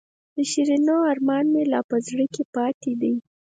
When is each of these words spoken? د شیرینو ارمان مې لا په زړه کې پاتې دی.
د 0.35 0.37
شیرینو 0.51 0.95
ارمان 1.11 1.45
مې 1.53 1.63
لا 1.71 1.81
په 1.89 1.97
زړه 2.07 2.25
کې 2.33 2.43
پاتې 2.55 2.91
دی. 3.01 3.15